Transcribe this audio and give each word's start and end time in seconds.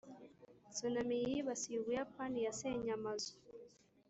tsunami 0.73 1.15
yibasiye 1.29 1.77
ubuyapani 1.79 2.37
yasenye 2.45 2.91
amazu, 2.99 3.33